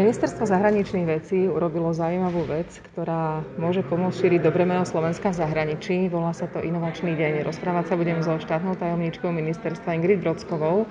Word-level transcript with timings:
Ministerstvo 0.00 0.48
zahraničných 0.48 1.04
vecí 1.04 1.44
urobilo 1.44 1.92
zaujímavú 1.92 2.48
vec, 2.48 2.72
ktorá 2.88 3.44
môže 3.60 3.84
pomôcť 3.84 4.16
šíriť 4.16 4.40
dobré 4.40 4.64
meno 4.64 4.88
Slovenska 4.88 5.28
v 5.28 5.44
zahraničí. 5.44 6.08
Volá 6.08 6.32
sa 6.32 6.48
to 6.48 6.64
Inovačný 6.64 7.12
deň. 7.12 7.44
Rozprávať 7.44 7.92
sa 7.92 8.00
budem 8.00 8.24
so 8.24 8.40
štátnou 8.40 8.80
tajomníčkou 8.80 9.28
ministerstva 9.28 9.92
Ingrid 9.92 10.24
Brodskovou. 10.24 10.88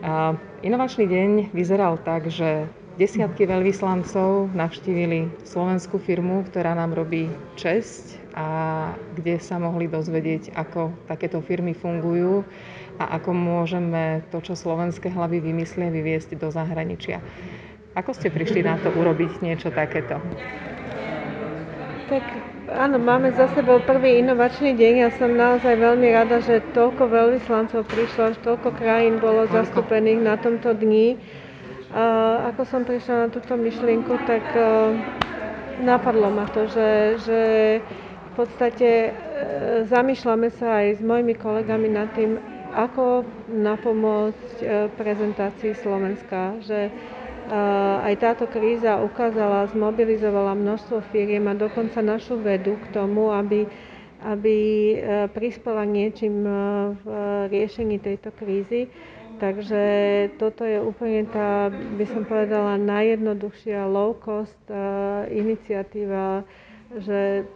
A 0.00 0.40
inovačný 0.64 1.04
deň 1.04 1.52
vyzeral 1.52 2.00
tak, 2.00 2.32
že 2.32 2.64
desiatky 2.96 3.44
veľvyslancov 3.44 4.56
navštívili 4.56 5.44
slovenskú 5.44 6.00
firmu, 6.00 6.40
ktorá 6.48 6.72
nám 6.72 6.96
robí 6.96 7.28
česť 7.60 8.24
a 8.32 8.48
kde 9.20 9.36
sa 9.36 9.60
mohli 9.60 9.84
dozvedieť, 9.84 10.56
ako 10.56 10.96
takéto 11.12 11.44
firmy 11.44 11.76
fungujú 11.76 12.40
a 12.96 13.20
ako 13.20 13.36
môžeme 13.36 14.24
to, 14.32 14.40
čo 14.40 14.56
slovenské 14.56 15.12
hlavy 15.12 15.44
vymyslia, 15.44 15.92
vyviesť 15.92 16.40
do 16.40 16.48
zahraničia. 16.48 17.20
Ako 17.98 18.14
ste 18.14 18.30
prišli 18.30 18.62
na 18.62 18.78
to 18.78 18.94
urobiť 18.94 19.42
niečo 19.42 19.74
takéto? 19.74 20.22
Tak 22.06 22.22
áno, 22.70 23.02
máme 23.02 23.34
za 23.34 23.50
sebou 23.50 23.82
prvý 23.82 24.22
inovačný 24.22 24.78
deň. 24.78 24.94
Ja 25.02 25.10
som 25.10 25.34
naozaj 25.34 25.74
veľmi 25.74 26.06
rada, 26.14 26.38
že 26.38 26.62
toľko 26.70 27.10
veľvyslancov 27.10 27.82
prišlo, 27.90 28.38
že 28.38 28.46
toľko 28.46 28.78
krajín 28.78 29.18
bolo 29.18 29.46
Koľko? 29.46 29.54
zastúpených 29.58 30.22
na 30.22 30.38
tomto 30.38 30.70
dni. 30.70 31.18
A 31.90 32.04
ako 32.54 32.62
som 32.62 32.86
prišla 32.86 33.26
na 33.26 33.28
túto 33.34 33.58
myšlienku, 33.58 34.14
tak 34.22 34.46
uh, 34.54 34.94
napadlo 35.82 36.30
ma 36.30 36.46
to, 36.46 36.70
že, 36.70 36.90
že 37.26 37.40
v 38.06 38.30
podstate 38.38 39.10
uh, 39.10 39.14
zamýšľame 39.90 40.54
sa 40.54 40.86
aj 40.86 40.98
s 40.98 41.00
mojimi 41.02 41.34
kolegami 41.34 41.90
nad 41.90 42.06
tým, 42.14 42.38
ako 42.70 43.26
napomôcť 43.50 44.54
uh, 44.62 44.86
prezentácii 44.94 45.74
Slovenska. 45.74 46.54
Že 46.62 46.94
aj 48.00 48.14
táto 48.16 48.46
kríza 48.46 49.02
ukázala, 49.02 49.66
zmobilizovala 49.68 50.54
množstvo 50.54 51.02
firiem 51.10 51.50
a 51.50 51.58
dokonca 51.58 51.98
našu 51.98 52.38
vedu 52.38 52.78
k 52.78 52.86
tomu, 52.94 53.34
aby, 53.34 53.66
aby 54.22 54.56
e, 54.56 54.96
prispela 55.34 55.82
niečím 55.82 56.46
e, 56.46 56.52
v 56.94 57.04
riešení 57.50 57.98
tejto 57.98 58.30
krízy. 58.32 58.86
Takže 59.40 59.82
toto 60.36 60.62
je 60.62 60.78
úplne 60.78 61.24
tá, 61.26 61.72
by 61.72 62.04
som 62.04 62.22
povedala, 62.22 62.76
najjednoduchšia 62.76 63.88
low 63.88 64.14
cost 64.14 64.60
e, 64.68 64.76
iniciatíva, 65.32 66.46
že, 67.02 67.48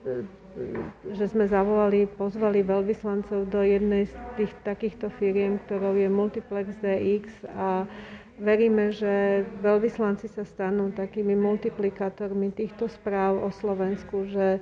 že 1.13 1.25
sme 1.29 1.47
zavolali, 1.47 2.09
pozvali 2.09 2.67
veľvyslancov 2.67 3.47
do 3.47 3.61
jednej 3.63 4.11
z 4.11 4.15
tých 4.35 4.53
takýchto 4.67 5.07
firiem, 5.23 5.63
ktorou 5.67 5.95
je 5.95 6.09
Multiplex 6.11 6.73
DX 6.83 7.27
a 7.53 7.87
Veríme, 8.45 8.93
že 8.93 9.41
veľvyslanci 9.65 10.29
sa 10.29 10.45
stanú 10.45 10.93
takými 10.93 11.33
multiplikátormi 11.33 12.53
týchto 12.53 12.93
správ 12.93 13.41
o 13.41 13.49
Slovensku, 13.49 14.29
že 14.29 14.61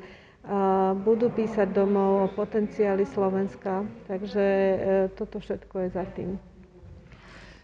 budú 1.02 1.30
písať 1.34 1.70
domov 1.74 2.27
o 2.27 2.28
potenciáli 2.30 3.02
Slovenska. 3.06 3.83
Takže 4.06 4.42
e, 4.42 4.77
toto 5.14 5.39
všetko 5.39 5.74
je 5.86 5.89
za 5.94 6.06
tým. 6.14 6.39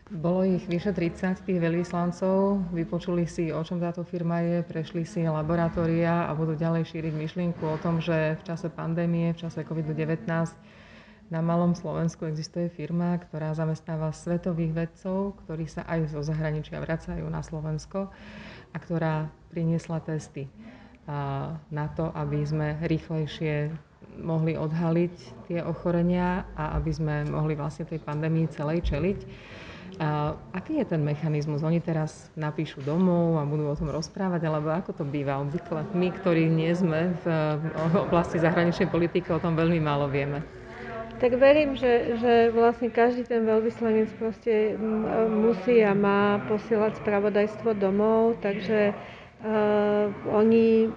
Bolo 0.08 0.41
ich 0.42 0.64
vyše 0.64 0.97
30 0.97 1.44
tých 1.44 1.60
veľvyslancov, 1.60 2.72
vypočuli 2.72 3.28
si, 3.28 3.53
o 3.53 3.60
čom 3.60 3.77
táto 3.77 4.08
firma 4.08 4.41
je, 4.41 4.64
prešli 4.64 5.05
si 5.05 5.20
laboratória 5.28 6.25
a 6.25 6.32
budú 6.32 6.56
ďalej 6.56 6.88
šíriť 6.88 7.12
myšlienku 7.12 7.60
o 7.60 7.77
tom, 7.77 8.00
že 8.00 8.41
v 8.41 8.42
čase 8.42 8.72
pandémie, 8.72 9.36
v 9.36 9.44
čase 9.44 9.60
COVID-19 9.69 10.25
na 11.28 11.44
malom 11.44 11.76
Slovensku 11.76 12.24
existuje 12.24 12.72
firma, 12.72 13.20
ktorá 13.20 13.52
zamestnáva 13.52 14.16
svetových 14.16 14.72
vedcov, 14.72 15.36
ktorí 15.44 15.68
sa 15.68 15.84
aj 15.84 16.12
zo 16.16 16.24
zahraničia 16.24 16.80
vracajú 16.80 17.28
na 17.28 17.44
Slovensko 17.44 18.08
a 18.72 18.76
ktorá 18.76 19.28
priniesla 19.52 20.00
testy 20.00 20.48
na 21.72 21.86
to, 21.96 22.12
aby 22.16 22.44
sme 22.44 22.80
rýchlejšie 22.84 23.72
mohli 24.20 24.56
odhaliť 24.56 25.14
tie 25.48 25.60
ochorenia 25.64 26.48
a 26.56 26.76
aby 26.80 26.91
sme 26.92 27.14
mohli 27.28 27.56
vlastne 27.56 27.88
tej 27.88 28.00
pandémii 28.03 28.48
celej 28.48 28.84
čeliť. 28.88 29.19
A 29.98 30.36
aký 30.53 30.78
je 30.78 30.86
ten 30.94 31.03
mechanizmus? 31.03 31.64
Oni 31.64 31.80
teraz 31.80 32.28
napíšu 32.36 32.84
domov 32.84 33.41
a 33.41 33.48
budú 33.48 33.66
o 33.66 33.78
tom 33.78 33.88
rozprávať, 33.88 34.47
alebo 34.47 34.70
ako 34.70 35.00
to 35.00 35.04
býva 35.08 35.41
obvykle? 35.41 35.82
My, 35.97 36.12
ktorí 36.12 36.47
nie 36.47 36.70
sme 36.76 37.16
v 37.24 37.26
oblasti 37.97 38.36
zahraničnej 38.38 38.92
politiky, 38.92 39.32
o 39.32 39.42
tom 39.42 39.56
veľmi 39.56 39.80
málo 39.80 40.06
vieme. 40.06 40.44
Tak 41.18 41.34
verím, 41.34 41.74
že, 41.74 42.14
že 42.22 42.54
vlastne 42.54 42.94
každý 42.94 43.26
ten 43.26 43.42
veľvyslanec 43.42 44.06
proste 44.22 44.78
musí 45.26 45.82
a 45.82 45.90
má 45.90 46.38
posielať 46.46 47.02
spravodajstvo 47.02 47.74
domov, 47.74 48.38
takže 48.38 48.94
uh, 48.94 50.14
oni 50.30 50.94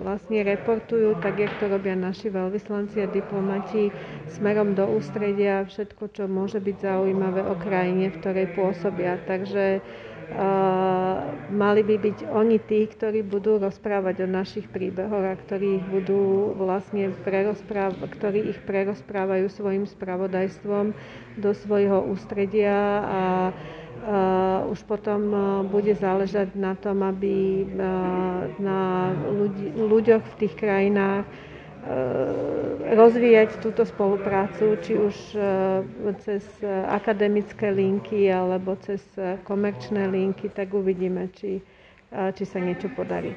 vlastne 0.00 0.40
reportujú, 0.40 1.20
tak 1.20 1.36
jak 1.36 1.52
to 1.60 1.68
robia 1.68 1.92
naši 1.92 2.32
veľvyslanci 2.32 3.04
a 3.04 3.10
diplomati, 3.10 3.92
smerom 4.32 4.72
do 4.72 4.88
ústredia 4.88 5.68
všetko, 5.68 6.08
čo 6.08 6.24
môže 6.24 6.56
byť 6.56 6.76
zaujímavé 6.80 7.44
o 7.44 7.52
krajine, 7.52 8.08
v 8.08 8.16
ktorej 8.16 8.46
pôsobia. 8.56 9.20
Takže 9.20 9.84
mali 11.50 11.82
by 11.82 11.96
byť 11.98 12.18
oni 12.30 12.58
tí, 12.62 12.86
ktorí 12.86 13.26
budú 13.26 13.58
rozprávať 13.58 14.24
o 14.24 14.28
našich 14.30 14.70
príbehoch 14.70 15.26
a 15.26 15.34
ktorí 15.34 15.82
ich 15.82 15.86
budú 15.90 16.54
vlastne 16.54 17.10
ktorí 18.06 18.54
ich 18.54 18.60
prerozprávajú 18.62 19.50
svojim 19.50 19.84
spravodajstvom 19.84 20.94
do 21.38 21.50
svojho 21.54 22.06
ústredia 22.06 22.76
a 23.02 23.22
Uh, 24.00 24.64
už 24.72 24.80
potom 24.88 25.20
uh, 25.28 25.40
bude 25.60 25.92
záležať 25.92 26.56
na 26.56 26.72
tom, 26.72 27.04
aby 27.04 27.68
uh, 27.68 28.48
na 28.56 29.12
ľudí, 29.28 29.76
ľuďoch 29.76 30.24
v 30.24 30.34
tých 30.40 30.56
krajinách 30.56 31.28
rozvíjať 32.90 33.62
túto 33.62 33.86
spoluprácu, 33.86 34.76
či 34.84 34.92
už 34.98 35.16
eh, 35.32 35.44
cez 36.26 36.44
akademické 36.88 37.72
linky 37.72 38.28
alebo 38.28 38.76
cez 38.80 39.00
komerčné 39.46 40.10
linky, 40.10 40.52
tak 40.52 40.74
uvidíme, 40.74 41.32
či, 41.32 41.60
eh, 42.12 42.30
či 42.36 42.44
sa 42.44 42.60
niečo 42.60 42.90
podarí. 42.92 43.32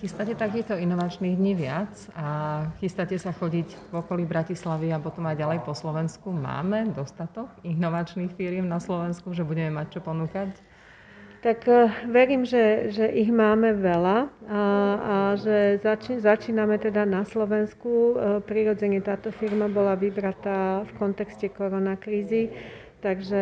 Chystáte 0.00 0.32
takýchto 0.32 0.80
inovačných 0.80 1.36
dní 1.36 1.52
viac 1.60 1.92
a 2.16 2.64
chystáte 2.80 3.20
sa 3.20 3.36
chodiť 3.36 3.92
v 3.92 4.00
okolí 4.00 4.24
Bratislavy 4.24 4.96
a 4.96 5.02
potom 5.02 5.28
aj 5.28 5.36
ďalej 5.36 5.60
po 5.60 5.76
Slovensku. 5.76 6.32
Máme 6.32 6.88
dostatok 6.96 7.52
inovačných 7.68 8.32
firiem 8.32 8.64
na 8.64 8.80
Slovensku, 8.80 9.36
že 9.36 9.44
budeme 9.44 9.76
mať 9.76 9.86
čo 9.92 10.00
ponúkať? 10.00 10.56
Tak 11.40 11.68
eh, 11.68 11.88
verím, 12.04 12.44
že, 12.44 12.92
že 12.92 13.08
ich 13.08 13.32
máme 13.32 13.72
veľa 13.72 14.28
a, 14.44 14.62
a 15.00 15.16
že 15.40 15.80
zači, 15.80 16.20
začíname 16.20 16.76
teda 16.76 17.08
na 17.08 17.24
Slovensku. 17.24 17.88
Eh, 17.88 18.44
prirodzene 18.44 19.00
táto 19.00 19.32
firma 19.32 19.64
bola 19.64 19.96
vybratá 19.96 20.84
v 20.84 20.90
kontexte 21.00 21.48
koronakrízy, 21.48 22.52
takže 23.00 23.40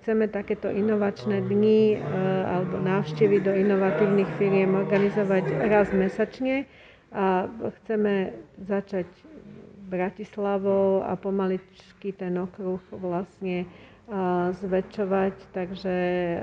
chceme 0.00 0.32
takéto 0.32 0.72
inovačné 0.72 1.44
dni 1.44 1.80
eh, 1.92 2.02
alebo 2.48 2.80
návštevy 2.80 3.44
do 3.44 3.52
inovatívnych 3.52 4.30
firiem 4.40 4.72
organizovať 4.72 5.44
raz 5.68 5.92
mesačne 5.92 6.64
a 7.12 7.44
chceme 7.84 8.40
začať 8.64 9.04
Bratislavou 9.84 11.04
a 11.04 11.16
pomaličky 11.16 12.16
ten 12.16 12.34
okruh 12.40 12.80
vlastne 12.90 13.68
zväčšovať, 14.60 15.34
takže 15.56 15.94
e, 15.96 16.38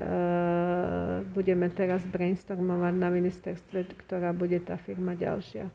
budeme 1.29 1.69
teraz 1.69 2.01
brainstormovať 2.09 2.93
na 2.97 3.09
ministerstve, 3.13 3.85
ktorá 4.01 4.33
bude 4.33 4.57
tá 4.65 4.81
firma 4.81 5.13
ďalšia. 5.13 5.69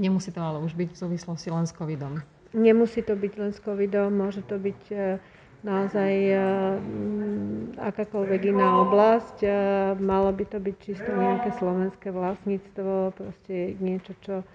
Nemusí 0.00 0.32
to 0.32 0.40
ale 0.40 0.64
už 0.64 0.72
byť 0.72 0.88
v 0.96 1.00
súvislosti 1.04 1.52
len 1.52 1.68
s 1.68 1.76
covidom? 1.76 2.24
Nemusí 2.56 3.04
to 3.04 3.12
byť 3.12 3.32
len 3.36 3.52
s 3.52 3.60
covidom, 3.60 4.08
môže 4.08 4.40
to 4.48 4.56
byť 4.56 4.80
e, 4.88 5.20
naozaj 5.60 6.12
e, 6.32 6.36
akákoľvek 7.76 8.40
iná 8.48 8.80
oblasť. 8.88 9.44
Malo 10.00 10.32
by 10.32 10.44
to 10.48 10.64
byť 10.64 10.76
čisto 10.80 11.12
nejaké 11.12 11.52
slovenské 11.60 12.08
vlastníctvo, 12.08 13.12
proste 13.12 13.76
niečo, 13.84 14.16
čo 14.24 14.48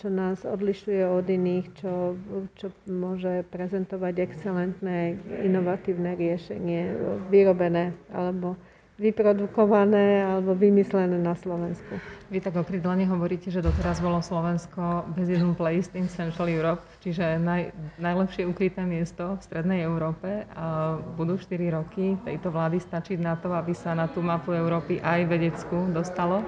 čo 0.00 0.08
nás 0.08 0.48
odlišuje 0.48 1.04
od 1.04 1.28
iných, 1.28 1.66
čo, 1.76 2.16
čo 2.56 2.72
môže 2.88 3.44
prezentovať 3.52 4.32
excelentné, 4.32 5.20
inovatívne 5.44 6.16
riešenie, 6.16 6.96
vyrobené 7.28 7.92
alebo 8.08 8.56
vyprodukované 8.96 10.24
alebo 10.24 10.52
vymyslené 10.56 11.18
na 11.20 11.36
Slovensku. 11.36 12.00
Vy 12.32 12.40
tak 12.40 12.56
okrydlene 12.56 13.04
hovoríte, 13.12 13.52
že 13.52 13.60
doteraz 13.60 14.00
bolo 14.00 14.24
Slovensko 14.24 15.04
bez 15.12 15.28
jednu 15.28 15.52
place 15.52 15.92
in 15.92 16.08
Central 16.08 16.48
Europe, 16.48 16.80
čiže 17.04 17.36
naj, 17.36 17.76
najlepšie 18.00 18.48
ukryté 18.48 18.80
miesto 18.88 19.36
v 19.36 19.44
Strednej 19.44 19.84
Európe. 19.84 20.48
A 20.56 20.96
budú 21.18 21.36
4 21.36 21.60
roky 21.76 22.16
tejto 22.24 22.48
vlády 22.48 22.80
stačiť 22.80 23.20
na 23.20 23.36
to, 23.36 23.52
aby 23.52 23.76
sa 23.76 23.92
na 23.92 24.08
tú 24.08 24.24
mapu 24.24 24.56
Európy 24.56 24.96
aj 25.04 25.28
vedeckú 25.28 25.92
dostalo? 25.92 26.40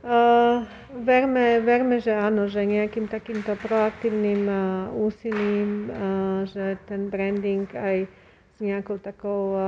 Uh, 0.00 0.64
verme, 1.04 1.60
verme, 1.60 2.00
že 2.00 2.08
áno, 2.16 2.48
že 2.48 2.64
nejakým 2.64 3.04
takýmto 3.04 3.52
proaktívnym 3.60 4.48
uh, 4.48 4.88
úsilím, 4.96 5.92
uh, 5.92 6.48
že 6.48 6.80
ten 6.88 7.12
branding 7.12 7.68
aj 7.76 8.08
s 8.56 8.64
nejakou 8.64 8.96
takou 8.96 9.60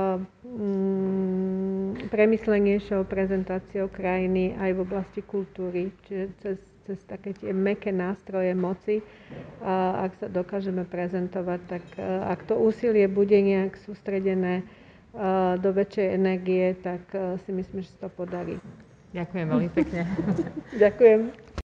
um, 0.49 1.93
premyslenejšou 2.09 3.05
prezentáciou 3.05 3.93
krajiny 3.93 4.57
aj 4.57 4.73
v 4.73 4.79
oblasti 4.81 5.21
kultúry, 5.21 5.93
čiže 6.09 6.25
cez, 6.41 6.57
cez 6.89 6.97
také 7.05 7.37
tie 7.37 7.53
meké 7.53 7.93
nástroje 7.93 8.57
moci. 8.57 9.05
Ak 9.65 10.17
sa 10.17 10.29
dokážeme 10.29 10.85
prezentovať, 10.85 11.59
tak 11.65 11.83
ak 12.25 12.45
to 12.45 12.57
úsilie 12.57 13.09
bude 13.09 13.33
nejak 13.33 13.77
sústredené 13.81 14.61
do 15.57 15.69
väčšej 15.73 16.07
energie, 16.13 16.77
tak 16.81 17.01
si 17.45 17.49
myslím, 17.53 17.81
že 17.81 17.93
sa 17.97 18.05
to 18.05 18.13
podarí. 18.13 18.61
Ďakujem 19.13 19.45
veľmi 19.45 19.69
pekne. 19.69 20.01
Ďakujem. 20.83 21.42